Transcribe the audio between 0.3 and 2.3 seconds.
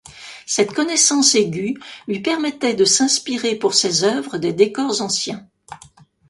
Cette connaissance aiguë lui